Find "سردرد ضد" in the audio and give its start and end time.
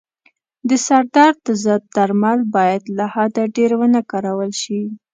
0.85-1.83